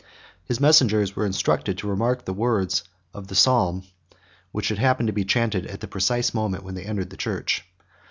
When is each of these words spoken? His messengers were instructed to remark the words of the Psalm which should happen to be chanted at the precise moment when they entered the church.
His 0.45 0.59
messengers 0.59 1.15
were 1.15 1.27
instructed 1.27 1.77
to 1.77 1.87
remark 1.87 2.25
the 2.25 2.33
words 2.33 2.85
of 3.13 3.27
the 3.27 3.35
Psalm 3.35 3.83
which 4.51 4.65
should 4.65 4.79
happen 4.79 5.05
to 5.05 5.13
be 5.13 5.25
chanted 5.25 5.67
at 5.67 5.79
the 5.79 5.87
precise 5.87 6.33
moment 6.33 6.63
when 6.63 6.73
they 6.73 6.85
entered 6.85 7.11
the 7.11 7.17
church. 7.17 7.63